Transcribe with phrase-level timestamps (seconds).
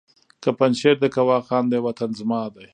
[0.43, 2.67] که پنجشېر دی که واخان دی وطن زما دی